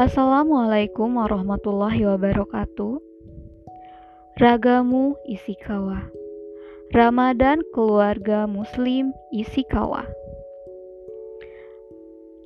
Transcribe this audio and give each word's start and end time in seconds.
Assalamualaikum 0.00 1.20
warahmatullahi 1.20 2.08
wabarakatuh. 2.08 3.04
Ragamu 4.40 5.12
Isikawa. 5.28 6.08
Ramadan 6.96 7.60
keluarga 7.76 8.48
Muslim 8.48 9.12
Isikawa. 9.28 10.08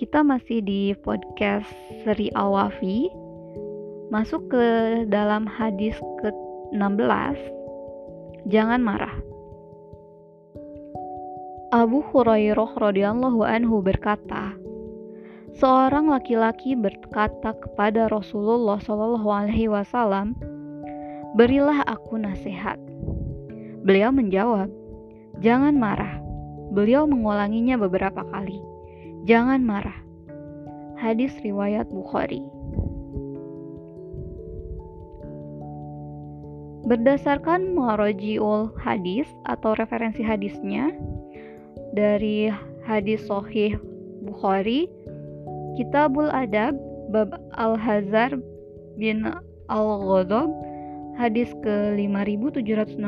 Kita 0.03 0.27
masih 0.27 0.67
di 0.67 0.98
podcast 0.98 1.71
Seri 2.03 2.27
Al-Wafi. 2.35 3.07
Masuk 4.11 4.50
ke 4.50 4.66
dalam 5.07 5.46
hadis 5.46 5.95
ke-16. 6.27 7.39
Jangan 8.50 8.82
marah. 8.82 9.14
Abu 11.71 12.02
Hurairah 12.02 12.75
radhiyallahu 12.82 13.47
anhu 13.47 13.79
berkata, 13.79 14.59
seorang 15.55 16.11
laki-laki 16.11 16.75
berkata 16.75 17.55
kepada 17.55 18.11
Rasulullah 18.11 18.83
Shallallahu 18.83 19.29
Alaihi 19.31 19.71
Wasallam, 19.71 20.35
"Berilah 21.39 21.87
aku 21.87 22.19
nasihat." 22.19 22.79
Beliau 23.87 24.11
menjawab, 24.11 24.71
"Jangan 25.39 25.79
marah." 25.79 26.19
Beliau 26.75 27.07
mengulanginya 27.07 27.79
beberapa 27.79 28.27
kali, 28.35 28.59
"Jangan 29.30 29.63
marah." 29.63 29.99
Hadis 30.99 31.30
riwayat 31.45 31.87
Bukhari. 31.91 32.43
Berdasarkan 36.85 37.73
marajiul 37.73 38.77
hadis 38.77 39.25
atau 39.49 39.73
referensi 39.73 40.21
hadisnya 40.21 40.93
dari 41.97 42.52
hadis 42.85 43.25
Sahih 43.25 43.80
Bukhari 44.21 44.93
Kitabul 45.75 46.30
Adab 46.30 46.79
bab 47.11 47.35
Al-Hazar 47.59 48.39
bin 48.95 49.27
Al-Ghadab 49.67 50.47
hadis 51.19 51.51
ke 51.67 51.99
5765 51.99 53.03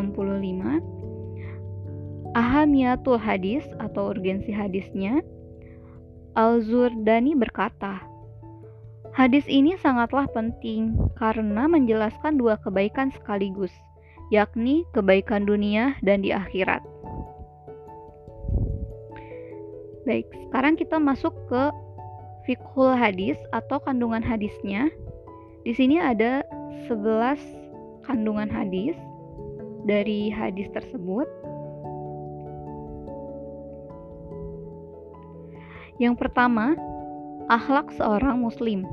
Ahamiyatul 2.34 3.22
hadis 3.22 3.62
atau 3.78 4.10
urgensi 4.10 4.50
hadisnya 4.50 5.22
Al-Zurdani 6.34 7.38
berkata 7.38 8.02
Hadis 9.16 9.48
ini 9.48 9.78
sangatlah 9.80 10.28
penting 10.28 10.92
karena 11.16 11.64
menjelaskan 11.64 12.36
dua 12.36 12.60
kebaikan 12.60 13.08
sekaligus, 13.16 13.72
yakni 14.28 14.84
kebaikan 14.92 15.48
dunia 15.48 15.96
dan 16.04 16.20
di 16.20 16.36
akhirat. 16.36 16.84
Baik, 20.04 20.28
sekarang 20.46 20.76
kita 20.76 21.00
masuk 21.00 21.32
ke 21.48 21.72
fikhul 22.46 22.94
hadis 22.94 23.36
atau 23.50 23.82
kandungan 23.82 24.22
hadisnya. 24.22 24.88
Di 25.66 25.74
sini 25.74 25.98
ada 25.98 26.46
11 26.86 27.42
kandungan 28.06 28.46
hadis 28.46 28.94
dari 29.82 30.30
hadis 30.30 30.70
tersebut. 30.70 31.26
Yang 35.98 36.14
pertama, 36.22 36.78
akhlak 37.50 37.90
seorang 37.98 38.38
muslim. 38.38 38.86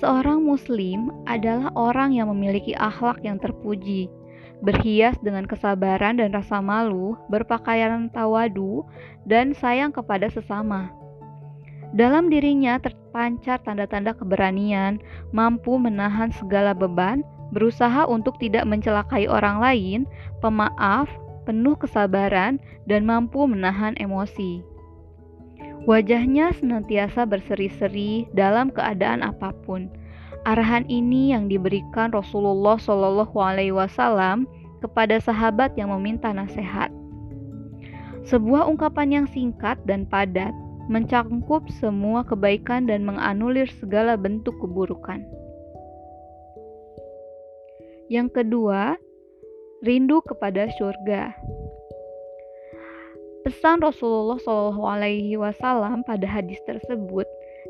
Seorang 0.00 0.40
muslim 0.40 1.12
adalah 1.28 1.68
orang 1.76 2.16
yang 2.16 2.32
memiliki 2.32 2.72
akhlak 2.72 3.20
yang 3.20 3.36
terpuji, 3.36 4.08
berhias 4.64 5.20
dengan 5.20 5.44
kesabaran 5.44 6.16
dan 6.16 6.32
rasa 6.32 6.64
malu, 6.64 7.14
berpakaian 7.28 8.08
tawadu, 8.08 8.88
dan 9.28 9.52
sayang 9.52 9.92
kepada 9.92 10.32
sesama. 10.32 10.99
Dalam 11.90 12.30
dirinya 12.30 12.78
terpancar 12.78 13.58
tanda-tanda 13.66 14.14
keberanian, 14.14 15.02
mampu 15.34 15.74
menahan 15.74 16.30
segala 16.30 16.70
beban, 16.70 17.26
berusaha 17.50 18.06
untuk 18.06 18.38
tidak 18.38 18.62
mencelakai 18.62 19.26
orang 19.26 19.58
lain, 19.58 20.00
pemaaf, 20.38 21.10
penuh 21.50 21.74
kesabaran, 21.74 22.62
dan 22.86 23.02
mampu 23.02 23.42
menahan 23.50 23.98
emosi. 23.98 24.62
Wajahnya 25.88 26.54
senantiasa 26.54 27.26
berseri-seri 27.26 28.30
dalam 28.36 28.70
keadaan 28.70 29.26
apa 29.26 29.50
pun. 29.66 29.90
Arahan 30.46 30.86
ini 30.86 31.34
yang 31.34 31.50
diberikan 31.50 32.14
Rasulullah 32.14 32.78
Shallallahu 32.78 33.34
Alaihi 33.36 33.74
Wasallam 33.74 34.46
kepada 34.78 35.18
sahabat 35.18 35.74
yang 35.74 35.90
meminta 35.90 36.30
nasihat. 36.30 36.88
Sebuah 38.28 38.68
ungkapan 38.68 39.24
yang 39.24 39.26
singkat 39.28 39.80
dan 39.88 40.04
padat, 40.04 40.52
mencangkup 40.90 41.70
semua 41.78 42.26
kebaikan 42.26 42.90
dan 42.90 43.06
menganulir 43.06 43.70
segala 43.78 44.18
bentuk 44.18 44.58
keburukan. 44.58 45.22
Yang 48.10 48.42
kedua, 48.42 48.98
rindu 49.86 50.18
kepada 50.26 50.66
surga. 50.74 51.30
Pesan 53.46 53.78
Rasulullah 53.86 54.42
Shallallahu 54.42 54.82
Alaihi 54.82 55.38
Wasallam 55.38 56.02
pada 56.02 56.26
hadis 56.26 56.58
tersebut 56.66 57.24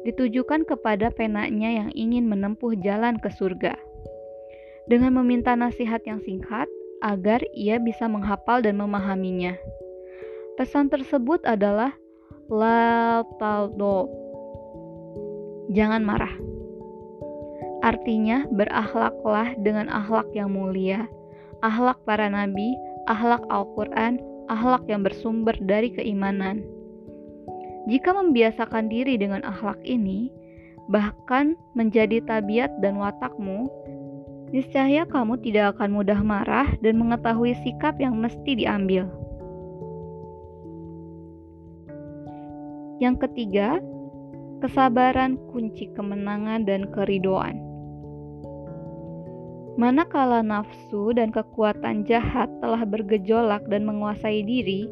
ditujukan 0.08 0.64
kepada 0.64 1.12
penanya 1.12 1.69
yang 1.84 1.91
ingin 1.92 2.25
menempuh 2.25 2.72
jalan 2.81 3.20
ke 3.20 3.28
surga. 3.37 3.76
Dengan 4.88 5.20
meminta 5.20 5.52
nasihat 5.52 6.00
yang 6.08 6.25
singkat 6.25 6.66
agar 7.04 7.44
ia 7.52 7.76
bisa 7.76 8.08
menghafal 8.08 8.64
dan 8.64 8.81
memahaminya. 8.81 9.60
Pesan 10.56 10.88
tersebut 10.88 11.44
adalah 11.44 12.00
La 12.50 13.22
taldo. 13.38 14.11
Jangan 15.71 16.03
marah. 16.03 16.34
Artinya 17.87 18.43
berakhlaklah 18.50 19.55
dengan 19.62 19.87
akhlak 19.87 20.27
yang 20.34 20.50
mulia, 20.50 21.06
akhlak 21.62 22.03
para 22.03 22.27
nabi, 22.27 22.75
akhlak 23.06 23.47
Al-Quran, 23.55 24.19
akhlak 24.50 24.83
yang 24.91 25.06
bersumber 25.06 25.55
dari 25.62 25.94
keimanan. 25.94 26.66
Jika 27.87 28.19
membiasakan 28.19 28.91
diri 28.91 29.15
dengan 29.15 29.47
akhlak 29.47 29.78
ini, 29.87 30.34
bahkan 30.91 31.55
menjadi 31.78 32.19
tabiat 32.27 32.82
dan 32.82 32.99
watakmu, 32.99 33.71
niscaya 34.50 35.06
kamu 35.06 35.38
tidak 35.38 35.78
akan 35.78 36.03
mudah 36.03 36.19
marah 36.19 36.67
dan 36.82 36.99
mengetahui 36.99 37.55
sikap 37.62 37.94
yang 38.03 38.19
mesti 38.19 38.59
diambil. 38.59 39.19
Yang 43.00 43.27
ketiga, 43.27 43.81
kesabaran 44.61 45.41
kunci 45.49 45.88
kemenangan 45.97 46.69
dan 46.69 46.84
keridoan. 46.93 47.56
Manakala 49.81 50.44
nafsu 50.44 51.16
dan 51.16 51.33
kekuatan 51.33 52.05
jahat 52.05 52.53
telah 52.61 52.84
bergejolak 52.84 53.65
dan 53.72 53.88
menguasai 53.88 54.44
diri, 54.44 54.84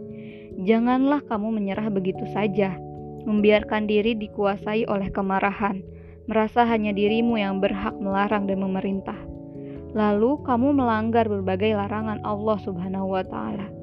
janganlah 0.64 1.20
kamu 1.28 1.60
menyerah 1.60 1.92
begitu 1.92 2.24
saja, 2.32 2.80
membiarkan 3.28 3.84
diri 3.84 4.16
dikuasai 4.16 4.88
oleh 4.88 5.12
kemarahan, 5.12 5.84
merasa 6.24 6.64
hanya 6.64 6.96
dirimu 6.96 7.36
yang 7.36 7.60
berhak 7.60 7.92
melarang 8.00 8.48
dan 8.48 8.64
memerintah. 8.64 9.20
Lalu 9.92 10.40
kamu 10.48 10.72
melanggar 10.72 11.28
berbagai 11.28 11.76
larangan 11.76 12.24
Allah 12.24 12.56
Subhanahu 12.64 13.12
wa 13.12 13.24
taala. 13.28 13.77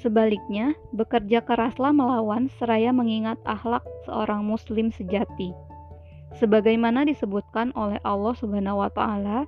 Sebaliknya, 0.00 0.72
bekerja 0.96 1.44
keraslah 1.44 1.92
melawan 1.92 2.48
seraya 2.56 2.88
mengingat 2.88 3.36
akhlak 3.44 3.84
seorang 4.08 4.48
muslim 4.48 4.88
sejati. 4.88 5.52
Sebagaimana 6.40 7.04
disebutkan 7.04 7.76
oleh 7.76 8.00
Allah 8.00 8.32
Subhanahu 8.32 8.80
wa 8.80 8.88
taala 8.88 9.44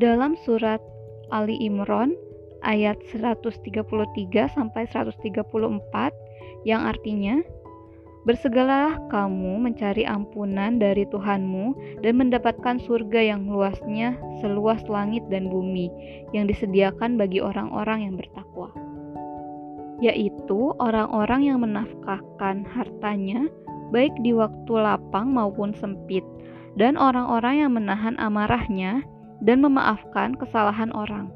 dalam 0.00 0.32
surat 0.48 0.80
Ali 1.28 1.60
Imran 1.60 2.16
ayat 2.64 2.96
133 3.12 3.60
sampai 4.48 4.88
134 4.88 6.64
yang 6.64 6.80
artinya 6.80 7.44
Bersegeralah 8.20 9.00
kamu 9.08 9.64
mencari 9.64 10.04
ampunan 10.04 10.76
dari 10.76 11.08
Tuhanmu 11.08 11.96
dan 12.04 12.20
mendapatkan 12.20 12.76
surga 12.76 13.32
yang 13.32 13.48
luasnya 13.48 14.12
seluas 14.44 14.84
langit 14.92 15.24
dan 15.32 15.48
bumi 15.48 15.88
yang 16.36 16.44
disediakan 16.44 17.16
bagi 17.16 17.40
orang-orang 17.40 18.04
yang 18.04 18.14
bertakwa, 18.20 18.76
yaitu 20.00 20.72
orang-orang 20.80 21.44
yang 21.44 21.60
menafkahkan 21.60 22.64
hartanya 22.64 23.46
baik 23.92 24.14
di 24.24 24.32
waktu 24.32 24.72
lapang 24.72 25.34
maupun 25.36 25.76
sempit, 25.76 26.24
dan 26.78 26.96
orang-orang 26.96 27.66
yang 27.66 27.72
menahan 27.74 28.16
amarahnya 28.16 29.04
dan 29.44 29.60
memaafkan 29.60 30.38
kesalahan 30.38 30.94
orang. 30.96 31.28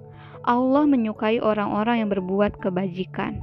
Allah 0.44 0.84
menyukai 0.84 1.40
orang-orang 1.40 2.04
yang 2.04 2.10
berbuat 2.12 2.60
kebajikan. 2.60 3.40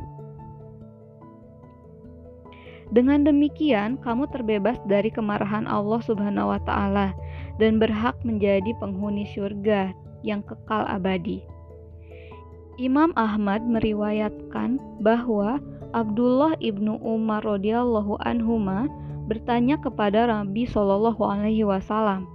Dengan 2.92 3.24
demikian, 3.24 3.98
kamu 4.04 4.28
terbebas 4.36 4.76
dari 4.86 5.08
kemarahan 5.08 5.64
Allah 5.64 6.04
Subhanahu 6.04 6.52
wa 6.52 6.60
Ta'ala 6.68 7.16
dan 7.56 7.80
berhak 7.80 8.20
menjadi 8.28 8.76
penghuni 8.84 9.24
surga 9.32 9.96
yang 10.28 10.44
kekal 10.44 10.84
abadi. 10.86 11.51
Imam 12.82 13.14
Ahmad 13.14 13.62
meriwayatkan 13.62 14.82
bahwa 15.06 15.62
Abdullah 15.94 16.58
ibnu 16.58 16.98
Umar 17.06 17.46
radhiyallahu 17.46 18.18
anhuma 18.26 18.90
bertanya 19.30 19.78
kepada 19.78 20.26
Nabi 20.26 20.66
Shallallahu 20.66 21.22
Alaihi 21.22 21.62
Wasallam, 21.62 22.26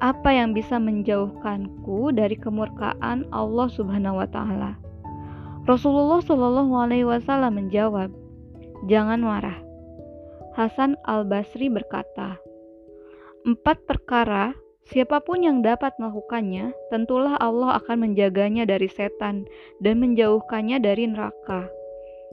apa 0.00 0.32
yang 0.32 0.56
bisa 0.56 0.80
menjauhkanku 0.80 2.16
dari 2.16 2.32
kemurkaan 2.32 3.28
Allah 3.28 3.68
Subhanahu 3.68 4.24
Wa 4.24 4.28
Taala? 4.32 4.72
Rasulullah 5.68 6.24
Shallallahu 6.24 6.72
Alaihi 6.72 7.04
Wasallam 7.04 7.60
menjawab, 7.60 8.08
jangan 8.88 9.20
marah. 9.20 9.60
Hasan 10.56 10.96
al 11.04 11.28
Basri 11.28 11.68
berkata, 11.68 12.40
empat 13.44 13.84
perkara 13.84 14.56
Siapa 14.90 15.22
pun 15.22 15.46
yang 15.46 15.62
dapat 15.62 15.94
melakukannya, 16.02 16.74
tentulah 16.90 17.38
Allah 17.38 17.78
akan 17.78 18.10
menjaganya 18.10 18.66
dari 18.66 18.90
setan 18.90 19.46
dan 19.78 20.02
menjauhkannya 20.02 20.82
dari 20.82 21.06
neraka, 21.06 21.70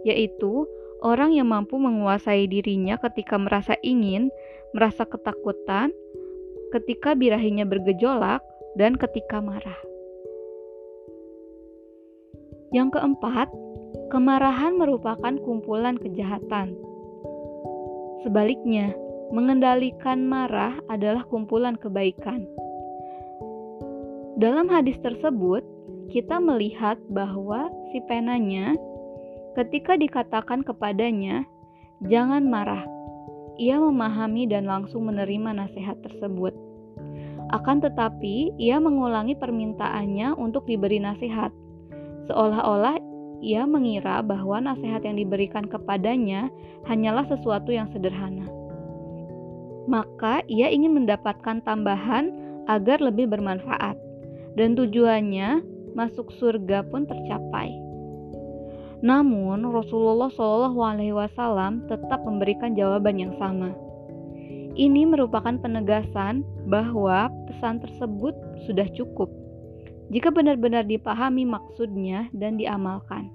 yaitu 0.01 0.65
orang 1.05 1.37
yang 1.37 1.53
mampu 1.53 1.77
menguasai 1.77 2.49
dirinya 2.49 2.97
ketika 2.97 3.37
merasa 3.37 3.77
ingin, 3.85 4.33
merasa 4.73 5.05
ketakutan, 5.05 5.93
ketika 6.73 7.13
birahinya 7.13 7.69
bergejolak, 7.69 8.41
dan 8.77 8.97
ketika 8.97 9.37
marah. 9.41 9.77
Yang 12.69 12.97
keempat, 12.97 13.49
kemarahan 14.13 14.77
merupakan 14.77 15.33
kumpulan 15.41 15.97
kejahatan. 15.97 16.77
Sebaliknya, 18.21 18.93
mengendalikan 19.29 20.25
marah 20.25 20.73
adalah 20.89 21.21
kumpulan 21.29 21.77
kebaikan. 21.77 22.49
Dalam 24.41 24.65
hadis 24.71 24.97
tersebut, 25.05 25.61
kita 26.09 26.41
melihat 26.41 26.97
bahwa 27.13 27.69
si 27.93 28.01
penanya, 28.09 28.73
ketika 29.53 29.93
dikatakan 29.99 30.65
kepadanya, 30.65 31.45
"Jangan 32.09 32.49
marah," 32.49 32.81
ia 33.61 33.77
memahami 33.77 34.49
dan 34.49 34.65
langsung 34.65 35.05
menerima 35.05 35.53
nasihat 35.53 36.01
tersebut. 36.01 36.55
Akan 37.53 37.81
tetapi, 37.85 38.57
ia 38.57 38.81
mengulangi 38.81 39.37
permintaannya 39.37 40.33
untuk 40.37 40.65
diberi 40.65 40.97
nasihat, 40.97 41.53
seolah-olah 42.25 42.97
ia 43.45 43.63
mengira 43.69 44.25
bahwa 44.25 44.57
nasihat 44.61 45.05
yang 45.05 45.17
diberikan 45.17 45.65
kepadanya 45.69 46.49
hanyalah 46.89 47.25
sesuatu 47.29 47.71
yang 47.71 47.87
sederhana 47.93 48.58
maka 49.89 50.45
ia 50.45 50.69
ingin 50.69 50.93
mendapatkan 50.93 51.65
tambahan 51.65 52.29
agar 52.69 53.01
lebih 53.01 53.25
bermanfaat, 53.25 53.97
dan 54.53 54.77
tujuannya 54.77 55.65
masuk 55.97 56.29
surga 56.37 56.85
pun 56.93 57.09
tercapai. 57.09 57.73
Namun 59.01 59.65
Rasulullah 59.65 60.29
Wasallam 60.29 61.89
tetap 61.89 62.21
memberikan 62.21 62.77
jawaban 62.77 63.17
yang 63.17 63.33
sama. 63.41 63.73
Ini 64.77 65.09
merupakan 65.09 65.57
penegasan 65.57 66.45
bahwa 66.69 67.33
pesan 67.49 67.81
tersebut 67.81 68.37
sudah 68.69 68.85
cukup 68.93 69.27
jika 70.09 70.33
benar-benar 70.33 70.85
dipahami 70.85 71.45
maksudnya 71.45 72.29
dan 72.33 72.57
diamalkan. 72.57 73.29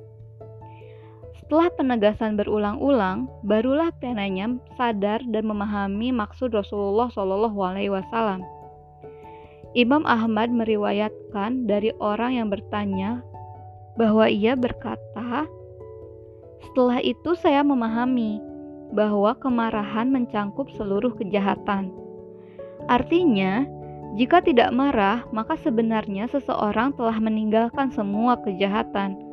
Setelah 1.45 1.69
penegasan 1.77 2.41
berulang-ulang, 2.41 3.29
barulah 3.45 3.93
penanya 4.01 4.57
sadar 4.81 5.21
dan 5.29 5.45
memahami 5.45 6.09
maksud 6.09 6.57
Rasulullah 6.57 7.13
Shallallahu 7.13 7.61
Alaihi 7.61 7.93
Wasallam. 7.93 8.41
Imam 9.77 10.09
Ahmad 10.09 10.49
meriwayatkan 10.49 11.69
dari 11.69 11.93
orang 12.01 12.41
yang 12.41 12.49
bertanya 12.49 13.21
bahwa 14.01 14.25
ia 14.25 14.57
berkata, 14.57 15.45
"Setelah 16.65 17.05
itu 17.05 17.37
saya 17.37 17.61
memahami 17.61 18.41
bahwa 18.97 19.37
kemarahan 19.37 20.09
mencangkup 20.09 20.73
seluruh 20.73 21.13
kejahatan. 21.13 21.93
Artinya, 22.89 23.69
jika 24.17 24.41
tidak 24.41 24.73
marah, 24.73 25.29
maka 25.29 25.61
sebenarnya 25.61 26.25
seseorang 26.25 26.97
telah 26.97 27.21
meninggalkan 27.21 27.93
semua 27.93 28.41
kejahatan." 28.41 29.24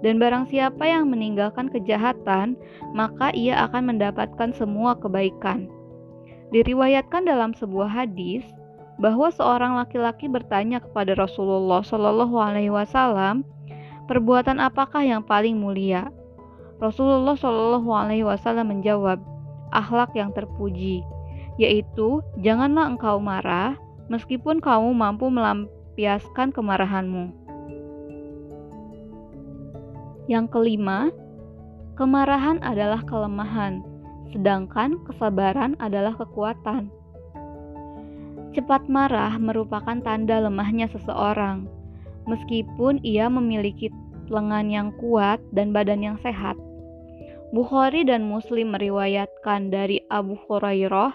Dan 0.00 0.16
barang 0.16 0.48
siapa 0.48 0.88
yang 0.88 1.12
meninggalkan 1.12 1.68
kejahatan, 1.68 2.56
maka 2.96 3.32
ia 3.36 3.68
akan 3.68 3.94
mendapatkan 3.94 4.56
semua 4.56 4.96
kebaikan. 4.96 5.68
Diriwayatkan 6.50 7.28
dalam 7.28 7.52
sebuah 7.52 7.86
hadis 7.86 8.42
bahwa 9.00 9.32
seorang 9.32 9.76
laki-laki 9.80 10.28
bertanya 10.28 10.80
kepada 10.80 11.16
Rasulullah 11.16 11.80
Shallallahu 11.80 12.36
Alaihi 12.36 12.72
Wasallam, 12.72 13.44
perbuatan 14.08 14.60
apakah 14.60 15.04
yang 15.04 15.24
paling 15.24 15.56
mulia? 15.56 16.08
Rasulullah 16.80 17.36
Shallallahu 17.36 17.88
Alaihi 17.92 18.24
Wasallam 18.24 18.72
menjawab, 18.72 19.20
akhlak 19.72 20.12
yang 20.16 20.32
terpuji, 20.36 21.04
yaitu 21.60 22.24
janganlah 22.40 22.88
engkau 22.92 23.20
marah 23.20 23.76
meskipun 24.12 24.58
kamu 24.60 24.90
mampu 24.92 25.30
melampiaskan 25.32 26.52
kemarahanmu. 26.52 27.39
Yang 30.30 30.54
kelima, 30.54 31.10
kemarahan 31.98 32.62
adalah 32.62 33.02
kelemahan, 33.02 33.82
sedangkan 34.30 35.02
kesabaran 35.02 35.74
adalah 35.82 36.14
kekuatan. 36.14 36.86
Cepat 38.54 38.86
marah 38.86 39.34
merupakan 39.42 39.98
tanda 39.98 40.38
lemahnya 40.38 40.86
seseorang, 40.94 41.66
meskipun 42.30 43.02
ia 43.02 43.26
memiliki 43.26 43.90
lengan 44.30 44.70
yang 44.70 44.88
kuat 45.02 45.42
dan 45.50 45.74
badan 45.74 45.98
yang 45.98 46.18
sehat. 46.22 46.54
Bukhari 47.50 48.06
dan 48.06 48.22
Muslim 48.22 48.70
meriwayatkan 48.70 49.74
dari 49.74 49.98
Abu 50.14 50.38
Hurairah 50.46 51.10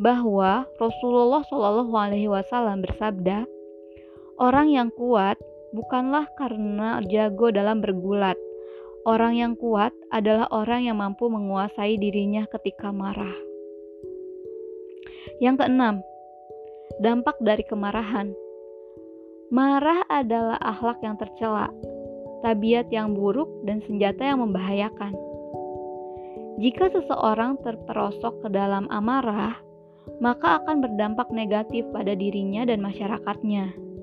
bahwa 0.00 0.64
Rasulullah 0.80 1.44
Shallallahu 1.52 1.92
Alaihi 1.92 2.32
Wasallam 2.32 2.80
bersabda, 2.80 3.44
"Orang 4.40 4.72
yang 4.72 4.88
kuat 4.96 5.36
bukanlah 5.76 6.24
karena 6.40 7.04
jago 7.04 7.52
dalam 7.52 7.84
bergulat, 7.84 8.40
Orang 9.04 9.36
yang 9.36 9.52
kuat 9.60 9.92
adalah 10.08 10.48
orang 10.48 10.88
yang 10.88 10.96
mampu 10.96 11.28
menguasai 11.28 12.00
dirinya 12.00 12.48
ketika 12.48 12.88
marah. 12.88 13.36
Yang 15.44 15.60
keenam, 15.60 16.00
dampak 17.04 17.36
dari 17.44 17.68
kemarahan. 17.68 18.32
Marah 19.52 20.08
adalah 20.08 20.56
akhlak 20.56 21.04
yang 21.04 21.20
tercela, 21.20 21.68
tabiat 22.40 22.88
yang 22.88 23.12
buruk, 23.12 23.52
dan 23.68 23.84
senjata 23.84 24.24
yang 24.24 24.40
membahayakan. 24.40 25.12
Jika 26.64 26.88
seseorang 26.96 27.60
terperosok 27.60 28.40
ke 28.40 28.48
dalam 28.48 28.88
amarah, 28.88 29.60
maka 30.16 30.64
akan 30.64 30.80
berdampak 30.80 31.28
negatif 31.28 31.84
pada 31.92 32.16
dirinya 32.16 32.64
dan 32.64 32.80
masyarakatnya. 32.80 33.93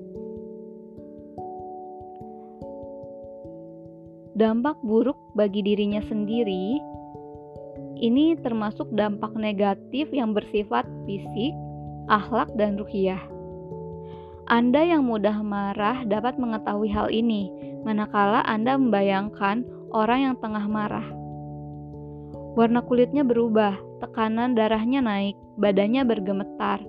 Dampak 4.32 4.80
buruk 4.80 5.18
bagi 5.36 5.60
dirinya 5.60 6.00
sendiri 6.08 6.80
ini 8.02 8.34
termasuk 8.42 8.90
dampak 8.90 9.30
negatif 9.38 10.10
yang 10.10 10.34
bersifat 10.34 10.82
fisik, 11.06 11.54
akhlak, 12.10 12.50
dan 12.58 12.74
ruhiyah. 12.74 13.22
Anda 14.50 14.82
yang 14.82 15.06
mudah 15.06 15.38
marah 15.46 16.02
dapat 16.02 16.34
mengetahui 16.34 16.90
hal 16.90 17.14
ini, 17.14 17.46
manakala 17.86 18.42
Anda 18.42 18.74
membayangkan 18.74 19.62
orang 19.94 20.20
yang 20.26 20.36
tengah 20.42 20.66
marah. 20.66 21.06
Warna 22.58 22.82
kulitnya 22.82 23.22
berubah, 23.22 23.78
tekanan 24.02 24.58
darahnya 24.58 24.98
naik, 24.98 25.38
badannya 25.62 26.02
bergemetar, 26.02 26.82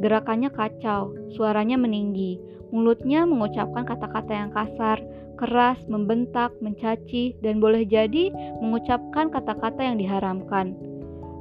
gerakannya 0.00 0.52
kacau, 0.52 1.16
suaranya 1.32 1.80
meninggi, 1.80 2.40
mulutnya 2.74 3.24
mengucapkan 3.24 3.86
kata-kata 3.86 4.32
yang 4.32 4.50
kasar, 4.52 4.98
keras, 5.36 5.78
membentak, 5.86 6.52
mencaci, 6.64 7.36
dan 7.44 7.60
boleh 7.60 7.84
jadi 7.84 8.32
mengucapkan 8.58 9.28
kata-kata 9.28 9.80
yang 9.84 10.00
diharamkan, 10.00 10.74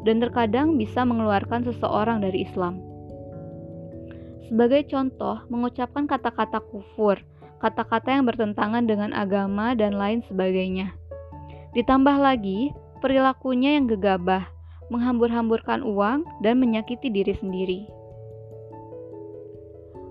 dan 0.03 0.19
terkadang 0.19 0.75
bisa 0.75 1.01
mengeluarkan 1.07 1.63
seseorang 1.65 2.21
dari 2.21 2.43
Islam. 2.45 2.83
Sebagai 4.45 4.85
contoh, 4.91 5.41
mengucapkan 5.50 6.05
kata-kata 6.05 6.62
kufur, 6.62 7.17
kata-kata 7.63 8.13
yang 8.13 8.29
bertentangan 8.29 8.85
dengan 8.85 9.09
agama, 9.15 9.74
dan 9.74 9.97
lain 9.97 10.21
sebagainya. 10.29 10.93
Ditambah 11.74 12.21
lagi, 12.21 12.69
perilakunya 13.01 13.79
yang 13.79 13.89
gegabah, 13.89 14.45
menghambur-hamburkan 14.93 15.81
uang, 15.81 16.21
dan 16.45 16.62
menyakiti 16.62 17.09
diri 17.09 17.33
sendiri. 17.33 17.94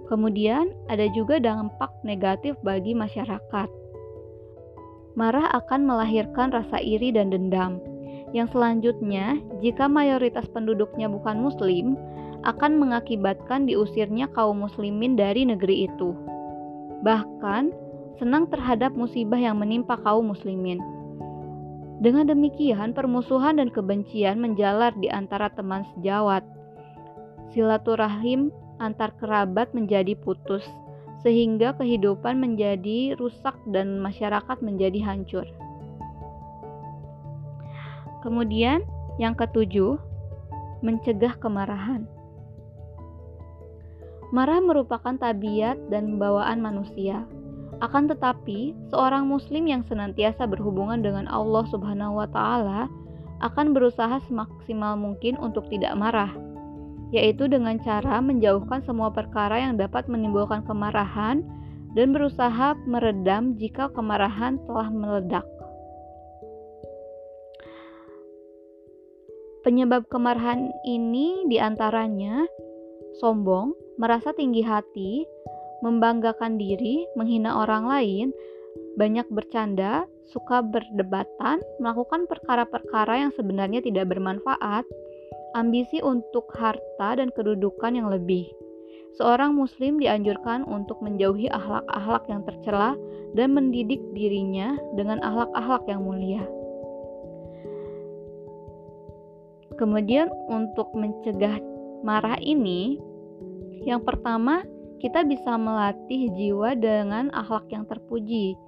Kemudian, 0.07 0.73
ada 0.93 1.09
juga 1.17 1.41
dampak 1.41 1.89
negatif 2.05 2.55
bagi 2.61 2.93
masyarakat. 2.93 3.69
Marah 5.15 5.49
akan 5.55 5.87
melahirkan 5.87 6.51
rasa 6.51 6.83
iri 6.83 7.15
dan 7.15 7.31
dendam. 7.31 7.79
Yang 8.35 8.59
selanjutnya, 8.59 9.39
jika 9.63 9.87
mayoritas 9.87 10.45
penduduknya 10.51 11.07
bukan 11.07 11.39
Muslim, 11.39 11.95
akan 12.45 12.77
mengakibatkan 12.77 13.65
diusirnya 13.65 14.29
kaum 14.37 14.67
Muslimin 14.67 15.17
dari 15.17 15.49
negeri 15.49 15.89
itu. 15.89 16.13
Bahkan, 17.07 17.73
senang 18.21 18.51
terhadap 18.51 18.93
musibah 18.93 19.39
yang 19.39 19.63
menimpa 19.63 19.97
kaum 20.03 20.35
Muslimin. 20.35 20.83
Dengan 22.03 22.29
demikian, 22.29 22.93
permusuhan 22.93 23.63
dan 23.63 23.71
kebencian 23.71 24.43
menjalar 24.43 24.93
di 24.99 25.09
antara 25.09 25.49
teman 25.55 25.87
sejawat. 25.95 26.45
Silaturahim 27.55 28.51
antar 28.79 29.15
kerabat 29.19 29.71
menjadi 29.77 30.17
putus, 30.19 30.65
sehingga 31.25 31.73
kehidupan 31.79 32.37
menjadi 32.37 33.17
rusak 33.17 33.57
dan 33.73 33.99
masyarakat 34.03 34.61
menjadi 34.61 35.01
hancur. 35.01 35.47
Kemudian, 38.21 38.85
yang 39.21 39.37
ketujuh, 39.37 40.01
mencegah 40.85 41.37
kemarahan. 41.41 42.05
Marah 44.35 44.59
merupakan 44.59 45.15
tabiat 45.15 45.79
dan 45.89 46.19
bawaan 46.19 46.59
manusia. 46.59 47.23
Akan 47.79 48.09
tetapi, 48.09 48.75
seorang 48.91 49.29
muslim 49.29 49.69
yang 49.69 49.85
senantiasa 49.87 50.49
berhubungan 50.49 51.05
dengan 51.05 51.29
Allah 51.31 51.65
Subhanahu 51.71 52.19
wa 52.19 52.29
taala 52.29 52.91
akan 53.45 53.77
berusaha 53.77 54.23
semaksimal 54.27 54.97
mungkin 54.97 55.37
untuk 55.37 55.69
tidak 55.69 55.93
marah, 55.99 56.33
yaitu 57.13 57.51
dengan 57.51 57.77
cara 57.83 58.23
menjauhkan 58.23 58.81
semua 58.87 59.13
perkara 59.13 59.61
yang 59.61 59.77
dapat 59.77 60.09
menimbulkan 60.09 60.65
kemarahan 60.65 61.45
dan 61.95 62.11
berusaha 62.11 62.75
meredam 62.87 63.55
jika 63.59 63.91
kemarahan 63.93 64.59
telah 64.67 64.89
meledak. 64.91 65.47
Penyebab 69.65 70.05
kemarahan 70.13 70.69
ini 70.85 71.49
di 71.49 71.57
antaranya 71.57 72.45
sombong, 73.17 73.73
merasa 73.97 74.37
tinggi 74.37 74.61
hati, 74.61 75.25
membanggakan 75.81 76.61
diri, 76.61 77.09
menghina 77.17 77.57
orang 77.65 77.89
lain, 77.89 78.29
banyak 79.01 79.25
bercanda, 79.33 80.05
suka 80.29 80.61
berdebatan, 80.61 81.65
melakukan 81.81 82.29
perkara-perkara 82.29 83.25
yang 83.25 83.33
sebenarnya 83.33 83.81
tidak 83.81 84.13
bermanfaat, 84.13 84.85
ambisi 85.55 86.03
untuk 86.03 86.51
harta 86.59 87.17
dan 87.17 87.31
kedudukan 87.31 87.95
yang 87.95 88.11
lebih. 88.11 88.51
Seorang 89.15 89.55
muslim 89.55 90.03
dianjurkan 90.03 90.67
untuk 90.67 90.99
menjauhi 90.99 91.47
akhlak-akhlak 91.47 92.27
yang 92.27 92.43
tercela 92.43 92.99
dan 93.39 93.55
mendidik 93.55 94.03
dirinya 94.11 94.75
dengan 94.99 95.23
akhlak-akhlak 95.23 95.87
yang 95.87 96.03
mulia. 96.03 96.43
Kemudian 99.79 100.31
untuk 100.51 100.91
mencegah 100.95 101.59
marah 102.03 102.39
ini, 102.43 102.99
yang 103.87 104.03
pertama 104.03 104.67
kita 104.99 105.23
bisa 105.23 105.55
melatih 105.55 106.31
jiwa 106.35 106.75
dengan 106.75 107.31
akhlak 107.35 107.71
yang 107.71 107.87
terpuji, 107.87 108.59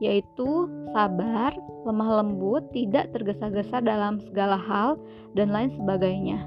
yaitu 0.00 0.70
sabar, 0.94 1.52
lemah 1.84 2.22
lembut, 2.22 2.64
tidak 2.72 3.12
tergesa-gesa 3.12 3.82
dalam 3.82 4.22
segala 4.24 4.56
hal, 4.56 4.96
dan 5.36 5.50
lain 5.52 5.72
sebagainya. 5.76 6.42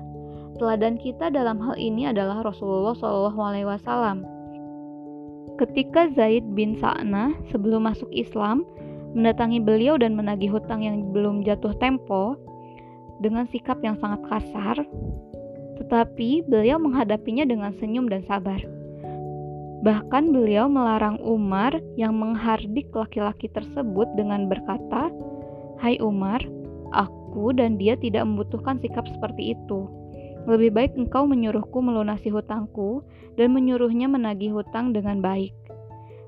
Teladan 0.55 0.95
kita 0.95 1.27
dalam 1.29 1.59
hal 1.59 1.75
ini 1.75 2.07
adalah 2.07 2.39
Rasulullah 2.39 2.95
SAW. 2.95 4.23
Ketika 5.55 6.11
Zaid 6.15 6.43
bin 6.55 6.79
Sa'na 6.79 7.35
sebelum 7.51 7.87
masuk 7.87 8.07
Islam 8.11 8.63
mendatangi 9.15 9.63
beliau 9.63 9.95
dan 9.95 10.15
menagih 10.15 10.51
hutang 10.51 10.83
yang 10.83 11.15
belum 11.15 11.47
jatuh 11.47 11.71
tempo 11.79 12.35
dengan 13.23 13.47
sikap 13.47 13.79
yang 13.79 13.95
sangat 14.03 14.19
kasar, 14.27 14.83
tetapi 15.79 16.43
beliau 16.47 16.75
menghadapinya 16.79 17.47
dengan 17.47 17.71
senyum 17.79 18.11
dan 18.11 18.23
sabar. 18.27 18.59
Bahkan 19.85 20.33
beliau 20.33 20.65
melarang 20.65 21.21
Umar 21.21 21.77
yang 21.93 22.17
menghardik 22.17 22.89
laki-laki 22.89 23.45
tersebut 23.53 24.09
dengan 24.17 24.49
berkata, 24.49 25.13
"Hai 25.77 26.01
Umar, 26.01 26.41
aku 26.89 27.53
dan 27.53 27.77
dia 27.77 27.93
tidak 27.93 28.25
membutuhkan 28.25 28.81
sikap 28.81 29.05
seperti 29.05 29.53
itu. 29.53 29.85
Lebih 30.49 30.73
baik 30.73 30.97
engkau 30.97 31.29
menyuruhku 31.29 31.85
melunasi 31.85 32.33
hutangku 32.33 33.05
dan 33.37 33.53
menyuruhnya 33.53 34.09
menagih 34.09 34.57
hutang 34.57 34.89
dengan 34.89 35.21
baik." 35.21 35.53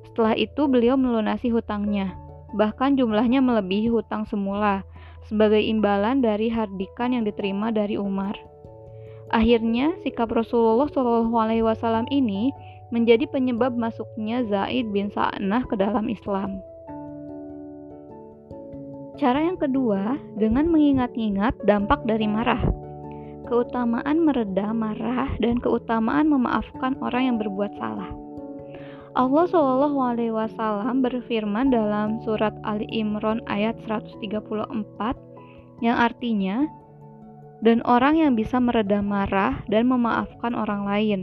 Setelah 0.05 0.37
itu 0.37 0.69
beliau 0.69 0.93
melunasi 0.93 1.49
hutangnya, 1.49 2.13
bahkan 2.53 2.93
jumlahnya 2.93 3.41
melebihi 3.41 3.89
hutang 3.89 4.29
semula 4.29 4.85
sebagai 5.25 5.65
imbalan 5.65 6.21
dari 6.21 6.53
hardikan 6.53 7.09
yang 7.09 7.25
diterima 7.25 7.73
dari 7.73 7.97
Umar. 7.97 8.37
Akhirnya, 9.33 9.97
sikap 10.05 10.31
Rasulullah 10.31 10.87
SAW 10.87 12.05
ini 12.13 12.53
menjadi 12.91 13.27
penyebab 13.27 13.75
masuknya 13.75 14.43
Zaid 14.47 14.91
bin 14.95 15.11
Sa'nah 15.11 15.63
ke 15.67 15.75
dalam 15.75 16.07
Islam. 16.07 16.63
Cara 19.17 19.41
yang 19.41 19.57
kedua, 19.57 20.13
dengan 20.37 20.69
mengingat-ingat 20.69 21.57
dampak 21.65 22.05
dari 22.05 22.29
marah. 22.29 22.61
Keutamaan 23.49 24.21
mereda 24.21 24.69
marah 24.75 25.33
dan 25.41 25.57
keutamaan 25.57 26.29
memaafkan 26.29 26.93
orang 27.01 27.33
yang 27.33 27.37
berbuat 27.41 27.73
salah. 27.81 28.13
Allah 29.17 29.49
Shallallahu 29.49 29.97
Alaihi 29.97 30.29
Wasallam 30.29 31.01
berfirman 31.01 31.73
dalam 31.73 32.21
surat 32.21 32.53
Ali 32.61 32.85
Imran 32.93 33.41
ayat 33.49 33.73
134 33.89 34.21
yang 35.81 35.97
artinya 35.97 36.69
dan 37.65 37.81
orang 37.89 38.21
yang 38.21 38.37
bisa 38.37 38.61
meredam 38.61 39.09
marah 39.09 39.65
dan 39.65 39.89
memaafkan 39.89 40.53
orang 40.53 40.85
lain. 40.85 41.19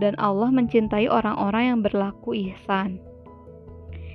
Dan 0.00 0.16
Allah 0.16 0.48
mencintai 0.48 1.06
orang-orang 1.12 1.64
yang 1.76 1.80
berlaku 1.84 2.32
ihsan. 2.32 2.96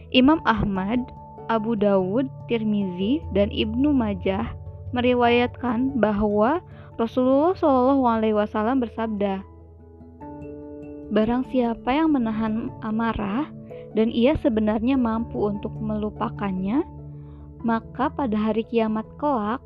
Imam 0.10 0.42
Ahmad, 0.50 1.06
Abu 1.46 1.78
Dawud, 1.78 2.26
Tirmizi, 2.50 3.22
dan 3.38 3.54
Ibnu 3.54 3.94
Majah 3.94 4.50
meriwayatkan 4.98 6.02
bahwa 6.02 6.64
Rasulullah 6.98 7.54
SAW 7.54 8.82
bersabda, 8.82 9.46
Barang 11.14 11.46
siapa 11.54 11.94
yang 11.94 12.18
menahan 12.18 12.74
amarah 12.82 13.46
dan 13.94 14.10
ia 14.10 14.34
sebenarnya 14.42 14.98
mampu 14.98 15.38
untuk 15.38 15.72
melupakannya, 15.78 16.82
maka 17.62 18.10
pada 18.10 18.34
hari 18.34 18.66
kiamat 18.66 19.06
kelak 19.22 19.62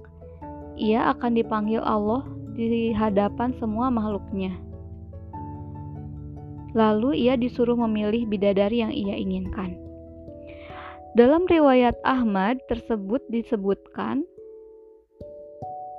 ia 0.76 1.16
akan 1.16 1.40
dipanggil 1.40 1.80
Allah 1.80 2.28
di 2.56 2.92
hadapan 2.92 3.56
semua 3.56 3.88
makhluknya. 3.88 4.69
Lalu 6.78 7.26
ia 7.26 7.34
disuruh 7.40 7.76
memilih 7.76 8.30
bidadari 8.30 8.86
yang 8.86 8.94
ia 8.94 9.18
inginkan. 9.18 9.78
Dalam 11.18 11.50
riwayat 11.50 11.98
Ahmad 12.06 12.62
tersebut 12.70 13.26
disebutkan, 13.34 14.22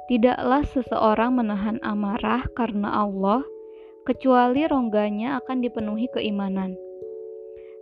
tidaklah 0.07 0.63
seseorang 0.71 1.35
menahan 1.35 1.83
amarah 1.83 2.47
karena 2.55 3.03
Allah, 3.03 3.43
kecuali 4.07 4.67
rongganya 4.71 5.43
akan 5.43 5.63
dipenuhi 5.67 6.07
keimanan. 6.15 6.79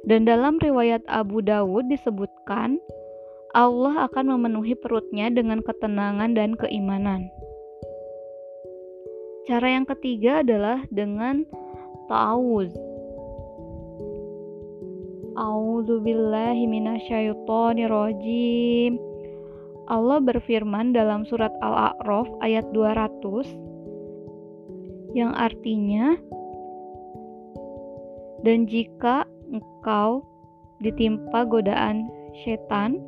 Dan 0.09 0.25
dalam 0.25 0.57
riwayat 0.57 1.04
Abu 1.04 1.45
Dawud 1.45 1.92
disebutkan, 1.92 2.80
Allah 3.52 4.09
akan 4.09 4.37
memenuhi 4.37 4.76
perutnya 4.76 5.28
dengan 5.33 5.61
ketenangan 5.64 6.37
dan 6.37 6.57
keimanan. 6.57 7.28
Cara 9.49 9.73
yang 9.73 9.88
ketiga 9.88 10.45
adalah 10.45 10.85
dengan 10.92 11.49
ta'awuz. 12.09 12.73
A'udzu 15.38 16.03
billahi 16.03 16.67
minasyaitonirrajim. 16.67 18.99
Allah 19.88 20.21
berfirman 20.21 20.93
dalam 20.93 21.25
surat 21.25 21.49
Al-A'raf 21.65 22.29
ayat 22.45 22.69
200 22.77 25.17
yang 25.17 25.33
artinya 25.33 26.12
dan 28.45 28.69
jika 28.69 29.25
engkau 29.49 30.29
ditimpa 30.85 31.49
godaan 31.49 32.05
setan 32.45 33.00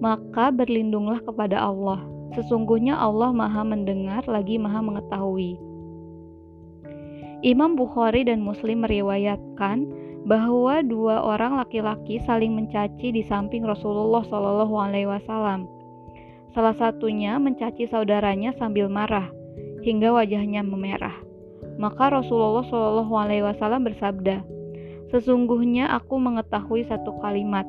maka 0.00 0.48
berlindunglah 0.48 1.20
kepada 1.20 1.60
Allah. 1.60 2.00
Sesungguhnya 2.32 2.96
Allah 2.96 3.36
Maha 3.36 3.62
Mendengar 3.62 4.24
lagi 4.24 4.56
Maha 4.56 4.80
Mengetahui. 4.80 5.69
Imam 7.40 7.72
Bukhari 7.72 8.28
dan 8.28 8.44
Muslim 8.44 8.84
meriwayatkan 8.84 9.88
bahwa 10.28 10.84
dua 10.84 11.24
orang 11.24 11.56
laki-laki 11.56 12.20
saling 12.28 12.52
mencaci 12.52 13.16
di 13.16 13.24
samping 13.24 13.64
Rasulullah 13.64 14.20
Shallallahu 14.28 14.74
Alaihi 14.76 15.08
Wasallam. 15.08 15.64
Salah 16.52 16.76
satunya 16.76 17.40
mencaci 17.40 17.88
saudaranya 17.88 18.52
sambil 18.60 18.92
marah 18.92 19.32
hingga 19.80 20.12
wajahnya 20.12 20.60
memerah. 20.60 21.16
Maka 21.80 22.12
Rasulullah 22.12 22.66
Shallallahu 22.68 23.14
Alaihi 23.16 23.44
Wasallam 23.48 23.88
bersabda, 23.88 24.44
"Sesungguhnya 25.08 25.88
aku 25.96 26.20
mengetahui 26.20 26.84
satu 26.84 27.16
kalimat, 27.24 27.64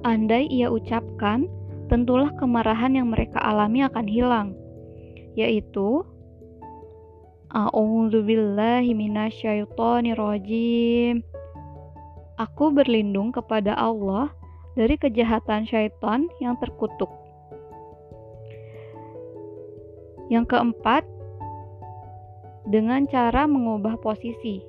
Andai 0.00 0.48
ia 0.48 0.72
ucapkan, 0.72 1.44
tentulah 1.92 2.32
kemarahan 2.40 2.96
yang 2.96 3.12
mereka 3.12 3.36
alami 3.36 3.84
akan 3.84 4.08
hilang, 4.08 4.56
yaitu 5.36 6.00
A'udzubillahi 7.50 8.94
minasyaitonirrajim. 8.94 11.26
Aku 12.38 12.70
berlindung 12.70 13.34
kepada 13.34 13.74
Allah 13.74 14.30
dari 14.78 14.94
kejahatan 14.94 15.66
syaitan 15.66 16.30
yang 16.38 16.54
terkutuk. 16.62 17.10
Yang 20.30 20.54
keempat, 20.54 21.02
dengan 22.70 23.10
cara 23.10 23.50
mengubah 23.50 23.98
posisi. 23.98 24.62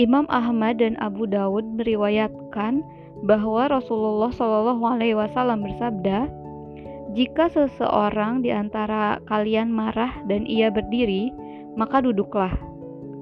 Imam 0.00 0.24
Ahmad 0.32 0.80
dan 0.80 0.96
Abu 0.96 1.28
Dawud 1.28 1.76
meriwayatkan 1.76 2.80
bahwa 3.22 3.68
Rasulullah 3.68 4.32
Shallallahu 4.32 4.82
Alaihi 4.82 5.14
Wasallam 5.14 5.60
bersabda, 5.60 6.26
jika 7.14 7.46
seseorang 7.46 8.42
di 8.42 8.50
antara 8.50 9.22
kalian 9.30 9.70
marah 9.70 10.10
dan 10.26 10.42
ia 10.50 10.66
berdiri, 10.66 11.30
maka 11.78 12.02
duduklah, 12.02 12.50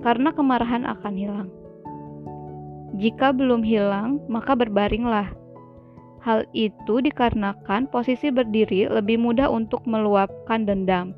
karena 0.01 0.33
kemarahan 0.33 0.89
akan 0.89 1.15
hilang. 1.15 1.49
Jika 2.97 3.37
belum 3.37 3.61
hilang, 3.61 4.21
maka 4.33 4.57
berbaringlah. 4.57 5.33
Hal 6.25 6.49
itu 6.57 7.05
dikarenakan 7.05 7.89
posisi 7.93 8.33
berdiri 8.33 8.89
lebih 8.89 9.21
mudah 9.21 9.53
untuk 9.53 9.85
meluapkan 9.85 10.65
dendam. 10.65 11.13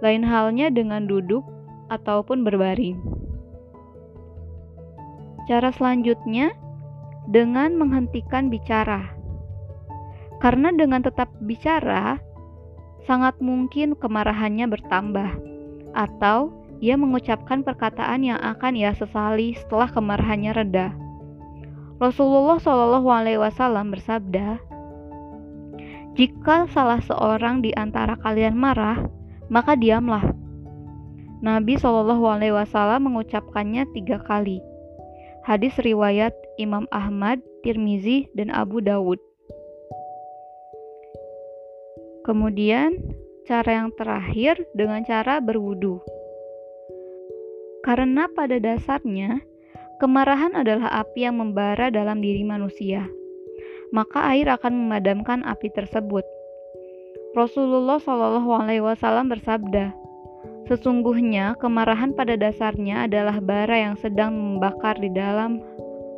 Lain 0.00 0.24
halnya 0.24 0.72
dengan 0.72 1.04
duduk 1.04 1.44
ataupun 1.92 2.40
berbaring. 2.40 2.96
Cara 5.44 5.68
selanjutnya 5.76 6.56
dengan 7.28 7.76
menghentikan 7.76 8.52
bicara. 8.52 9.13
Karena 10.44 10.76
dengan 10.76 11.00
tetap 11.00 11.32
bicara, 11.40 12.20
sangat 13.08 13.40
mungkin 13.40 13.96
kemarahannya 13.96 14.68
bertambah, 14.68 15.40
atau 15.96 16.52
ia 16.84 17.00
mengucapkan 17.00 17.64
perkataan 17.64 18.20
yang 18.28 18.36
akan 18.36 18.76
ia 18.76 18.92
sesali 18.92 19.56
setelah 19.56 19.88
kemarahannya 19.88 20.52
reda. 20.52 20.92
Rasulullah 21.96 22.60
Shallallahu 22.60 23.08
Alaihi 23.08 23.40
Wasallam 23.40 23.96
bersabda, 23.96 24.60
"Jika 26.12 26.68
salah 26.68 27.00
seorang 27.00 27.64
di 27.64 27.72
antara 27.72 28.20
kalian 28.20 28.52
marah, 28.52 29.00
maka 29.48 29.72
diamlah." 29.80 30.28
Nabi 31.40 31.80
Shallallahu 31.80 32.24
Alaihi 32.28 32.52
Wasallam 32.52 33.08
mengucapkannya 33.08 33.88
tiga 33.96 34.20
kali. 34.20 34.60
Hadis 35.48 35.72
riwayat 35.80 36.36
Imam 36.60 36.84
Ahmad, 36.92 37.40
Tirmizi, 37.64 38.28
dan 38.36 38.52
Abu 38.52 38.84
Dawud. 38.84 39.16
Kemudian, 42.24 42.96
cara 43.44 43.84
yang 43.84 43.92
terakhir 43.92 44.56
dengan 44.72 45.04
cara 45.04 45.44
berwudu. 45.44 46.00
Karena 47.84 48.32
pada 48.32 48.56
dasarnya, 48.56 49.44
kemarahan 50.00 50.56
adalah 50.56 51.04
api 51.04 51.28
yang 51.28 51.36
membara 51.36 51.92
dalam 51.92 52.24
diri 52.24 52.40
manusia. 52.40 53.04
Maka 53.92 54.32
air 54.32 54.48
akan 54.48 54.72
memadamkan 54.72 55.44
api 55.44 55.68
tersebut. 55.68 56.24
Rasulullah 57.36 58.00
Shallallahu 58.00 58.50
Alaihi 58.56 58.80
Wasallam 58.80 59.28
bersabda, 59.28 59.92
Sesungguhnya, 60.64 61.60
kemarahan 61.60 62.16
pada 62.16 62.40
dasarnya 62.40 63.04
adalah 63.04 63.36
bara 63.44 63.84
yang 63.84 64.00
sedang 64.00 64.32
membakar 64.32 64.96
di 64.96 65.12
dalam 65.12 65.60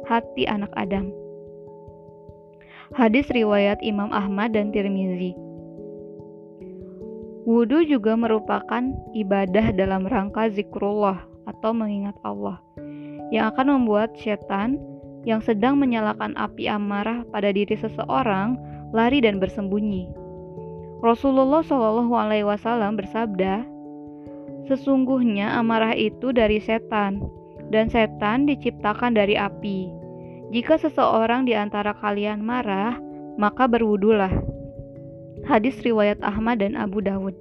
hati 0.07 0.47
anak 0.47 0.71
Adam. 0.79 1.11
Hadis 2.95 3.27
riwayat 3.27 3.83
Imam 3.83 4.15
Ahmad 4.15 4.55
dan 4.55 4.71
Tirmizi. 4.71 5.46
Wudhu 7.47 7.87
juga 7.87 8.19
merupakan 8.19 8.83
ibadah 9.15 9.71
dalam 9.71 10.03
rangka 10.03 10.51
zikrullah 10.51 11.23
atau 11.47 11.71
mengingat 11.71 12.19
Allah 12.27 12.59
yang 13.31 13.55
akan 13.55 13.79
membuat 13.79 14.19
setan 14.19 14.83
yang 15.27 15.39
sedang 15.43 15.79
menyalakan 15.79 16.35
api 16.39 16.67
amarah 16.67 17.23
pada 17.31 17.51
diri 17.51 17.75
seseorang 17.79 18.59
lari 18.91 19.23
dan 19.23 19.43
bersembunyi. 19.43 20.11
Rasulullah 21.03 21.63
Shallallahu 21.63 22.15
Alaihi 22.15 22.47
Wasallam 22.47 22.99
bersabda, 22.99 23.63
Sesungguhnya 24.67 25.55
amarah 25.55 25.95
itu 25.95 26.35
dari 26.35 26.59
setan, 26.59 27.23
dan 27.71 27.87
setan 27.87 28.51
diciptakan 28.51 29.15
dari 29.15 29.39
api. 29.39 29.91
Jika 30.51 30.79
seseorang 30.79 31.47
di 31.47 31.55
antara 31.55 31.95
kalian 31.95 32.43
marah, 32.43 32.99
maka 33.39 33.71
berwudulah. 33.71 34.31
Hadis 35.47 35.79
riwayat 35.87 36.19
Ahmad 36.27 36.59
dan 36.59 36.75
Abu 36.75 36.99
Dawud. 36.99 37.39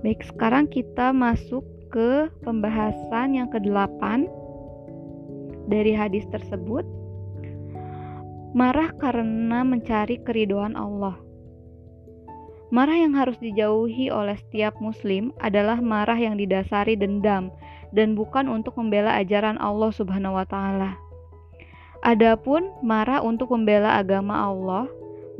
Baik, 0.00 0.24
sekarang 0.24 0.64
kita 0.64 1.12
masuk 1.12 1.60
ke 1.92 2.32
pembahasan 2.40 3.36
yang 3.36 3.52
ke-8 3.52 4.24
dari 5.68 5.92
hadis 5.92 6.24
tersebut. 6.32 6.88
Marah 8.56 8.96
karena 8.96 9.60
mencari 9.60 10.24
keridoan 10.24 10.72
Allah. 10.72 11.20
Marah 12.72 12.96
yang 12.96 13.12
harus 13.12 13.36
dijauhi 13.36 14.08
oleh 14.08 14.40
setiap 14.48 14.80
muslim 14.80 15.36
adalah 15.44 15.84
marah 15.84 16.16
yang 16.16 16.40
didasari 16.40 16.96
dendam 16.96 17.52
dan 17.92 18.16
bukan 18.16 18.48
untuk 18.48 18.72
membela 18.80 19.20
ajaran 19.20 19.60
Allah 19.60 19.92
Subhanahu 19.92 20.40
wa 20.40 20.48
taala. 20.48 20.96
Adapun 22.00 22.72
marah 22.80 23.20
untuk 23.20 23.52
membela 23.52 24.00
agama 24.00 24.48
Allah, 24.48 24.88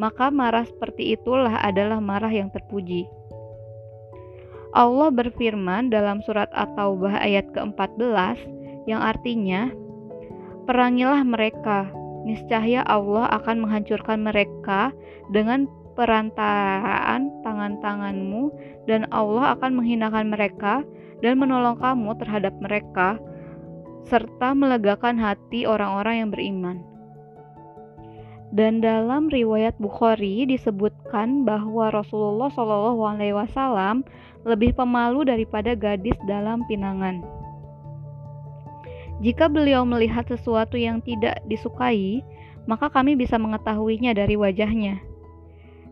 maka 0.00 0.32
marah 0.32 0.64
seperti 0.64 1.16
itulah 1.16 1.58
adalah 1.60 1.98
marah 1.98 2.32
yang 2.32 2.48
terpuji. 2.52 3.08
Allah 4.72 5.12
berfirman 5.12 5.92
dalam 5.92 6.24
surat 6.24 6.48
At-Taubah 6.56 7.20
ayat 7.20 7.52
ke-14 7.52 8.40
yang 8.88 9.04
artinya, 9.04 9.68
Perangilah 10.62 11.26
mereka, 11.26 11.90
niscaya 12.22 12.86
Allah 12.86 13.26
akan 13.34 13.66
menghancurkan 13.66 14.22
mereka 14.22 14.94
dengan 15.34 15.66
perantaraan 15.98 17.28
tangan-tanganmu 17.44 18.48
dan 18.88 19.04
Allah 19.12 19.58
akan 19.58 19.82
menghinakan 19.82 20.32
mereka 20.32 20.86
dan 21.20 21.36
menolong 21.36 21.76
kamu 21.82 22.16
terhadap 22.22 22.54
mereka 22.62 23.18
serta 24.06 24.54
melegakan 24.54 25.18
hati 25.18 25.66
orang-orang 25.66 26.26
yang 26.26 26.30
beriman. 26.30 26.91
Dan 28.52 28.84
dalam 28.84 29.32
riwayat 29.32 29.80
Bukhari 29.80 30.44
disebutkan 30.44 31.48
bahwa 31.48 31.88
Rasulullah 31.88 32.52
Shallallahu 32.52 33.00
Alaihi 33.00 33.32
Wasallam 33.32 34.04
lebih 34.44 34.76
pemalu 34.76 35.24
daripada 35.24 35.72
gadis 35.72 36.16
dalam 36.28 36.60
pinangan. 36.68 37.24
Jika 39.24 39.48
beliau 39.48 39.88
melihat 39.88 40.28
sesuatu 40.28 40.76
yang 40.76 41.00
tidak 41.00 41.40
disukai, 41.48 42.20
maka 42.68 42.92
kami 42.92 43.16
bisa 43.16 43.40
mengetahuinya 43.40 44.12
dari 44.12 44.36
wajahnya. 44.36 45.00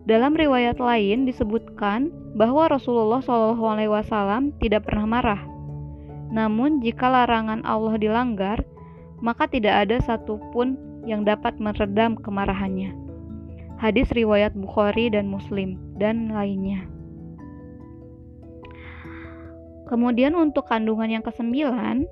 Dalam 0.05 0.37
riwayat 0.37 0.83
lain 0.83 1.25
disebutkan 1.25 2.13
bahwa 2.35 2.69
Rasulullah 2.69 3.23
SAW 3.23 4.53
tidak 4.59 4.89
pernah 4.89 5.07
marah. 5.07 5.43
Namun 6.29 6.83
jika 6.83 7.07
larangan 7.07 7.63
Allah 7.65 7.95
dilanggar, 7.97 8.67
maka 9.23 9.47
tidak 9.47 9.87
ada 9.87 10.03
satupun 10.03 10.90
yang 11.05 11.25
dapat 11.25 11.57
meredam 11.57 12.19
kemarahannya. 12.19 12.93
Hadis 13.81 14.13
riwayat 14.13 14.53
Bukhari 14.53 15.09
dan 15.09 15.29
Muslim 15.29 15.81
dan 15.97 16.33
lainnya. 16.33 16.85
Kemudian 19.89 20.37
untuk 20.39 20.71
kandungan 20.71 21.11
yang 21.11 21.25
kesembilan, 21.25 22.07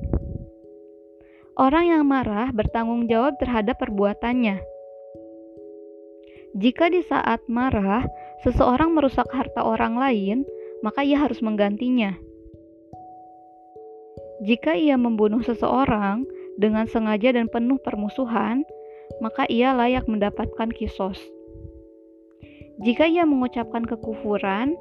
orang 1.55 1.85
yang 1.87 2.03
marah 2.09 2.51
bertanggung 2.51 3.07
jawab 3.07 3.39
terhadap 3.39 3.79
perbuatannya 3.79 4.59
jika 6.57 6.89
di 6.89 7.05
saat 7.05 7.45
marah 7.45 8.09
seseorang 8.41 8.97
merusak 8.97 9.29
harta 9.29 9.61
orang 9.61 10.01
lain, 10.01 10.49
maka 10.81 11.05
ia 11.05 11.21
harus 11.21 11.45
menggantinya. 11.45 12.17
Jika 14.41 14.73
ia 14.73 14.97
membunuh 14.97 15.45
seseorang 15.45 16.25
dengan 16.57 16.89
sengaja 16.89 17.37
dan 17.37 17.53
penuh 17.53 17.77
permusuhan, 17.85 18.65
maka 19.19 19.45
ia 19.51 19.75
layak 19.75 20.07
mendapatkan 20.07 20.71
kisos. 20.75 21.19
Jika 22.83 23.11
ia 23.11 23.27
mengucapkan 23.27 23.83
kekufuran, 23.83 24.79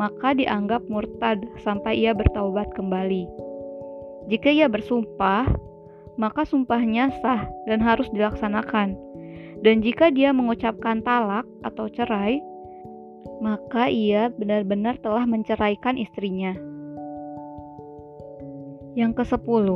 maka 0.00 0.32
dianggap 0.32 0.84
murtad 0.88 1.44
sampai 1.60 2.00
ia 2.00 2.16
bertaubat 2.16 2.72
kembali. 2.72 3.28
Jika 4.32 4.48
ia 4.48 4.68
bersumpah, 4.72 5.44
maka 6.16 6.48
sumpahnya 6.48 7.12
sah 7.20 7.44
dan 7.68 7.84
harus 7.84 8.08
dilaksanakan 8.12 9.10
dan 9.60 9.84
jika 9.84 10.08
dia 10.08 10.32
mengucapkan 10.32 11.04
talak 11.04 11.44
atau 11.60 11.84
cerai, 11.92 12.40
maka 13.44 13.92
ia 13.92 14.32
benar-benar 14.32 14.96
telah 15.04 15.28
menceraikan 15.28 16.00
istrinya. 16.00 16.56
Yang 18.96 19.20
ke-10, 19.20 19.68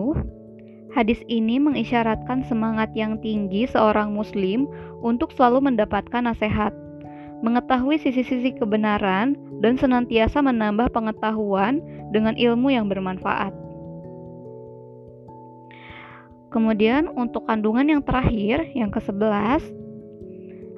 hadis 0.95 1.19
ini 1.27 1.59
mengisyaratkan 1.59 2.47
semangat 2.47 2.95
yang 2.95 3.19
tinggi 3.19 3.67
seorang 3.67 4.15
muslim 4.15 4.71
untuk 5.03 5.35
selalu 5.35 5.75
mendapatkan 5.75 6.23
nasihat, 6.23 6.71
mengetahui 7.43 7.99
sisi-sisi 7.99 8.55
kebenaran, 8.55 9.35
dan 9.59 9.75
senantiasa 9.75 10.39
menambah 10.39 10.95
pengetahuan 10.95 11.83
dengan 12.15 12.39
ilmu 12.39 12.71
yang 12.71 12.87
bermanfaat. 12.87 13.51
Kemudian 16.55 17.11
untuk 17.19 17.51
kandungan 17.51 17.91
yang 17.91 18.03
terakhir, 18.07 18.71
yang 18.79 18.95
ke-11, 18.95 19.67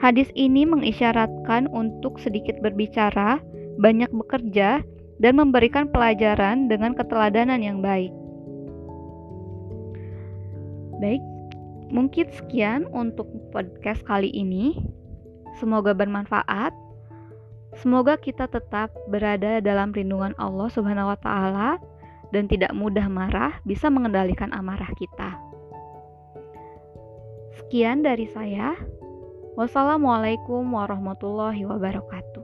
hadis 0.01 0.33
ini 0.33 0.65
mengisyaratkan 0.65 1.69
untuk 1.69 2.17
sedikit 2.17 2.57
berbicara, 2.65 3.45
banyak 3.77 4.09
bekerja, 4.09 4.81
dan 5.21 5.33
memberikan 5.37 5.93
pelajaran 5.93 6.73
dengan 6.73 6.97
keteladanan 6.97 7.61
yang 7.61 7.85
baik. 7.85 8.13
Baik, 10.97 11.21
mungkin 11.93 12.27
sekian 12.33 12.89
untuk 12.91 13.29
podcast 13.53 14.01
kali 14.09 14.33
ini. 14.33 14.77
Semoga 15.61 15.93
bermanfaat. 15.93 16.73
Semoga 17.77 18.17
kita 18.17 18.49
tetap 18.49 18.89
berada 19.13 19.61
dalam 19.61 19.93
lindungan 19.93 20.33
Allah 20.41 20.69
Subhanahu 20.73 21.13
wa 21.13 21.19
taala 21.21 21.77
dan 22.33 22.49
tidak 22.49 22.73
mudah 22.73 23.07
marah, 23.07 23.61
bisa 23.69 23.93
mengendalikan 23.93 24.49
amarah 24.57 24.89
kita. 24.97 25.37
Sekian 27.61 28.05
dari 28.05 28.29
saya. 28.33 28.77
Wassalamualaikum 29.57 30.69
warahmatullahi 30.69 31.65
wabarakatuh. 31.65 32.36